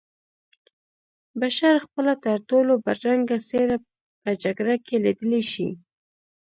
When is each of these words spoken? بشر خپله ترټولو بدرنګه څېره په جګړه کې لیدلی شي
بشر 1.39 1.73
خپله 1.85 2.13
ترټولو 2.25 2.73
بدرنګه 2.85 3.37
څېره 3.47 3.77
په 4.21 4.31
جګړه 4.43 4.75
کې 4.85 4.95
لیدلی 5.05 5.43
شي 5.51 5.69